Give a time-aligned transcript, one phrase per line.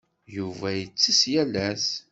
[0.35, 1.85] Yuba yettess yal ass.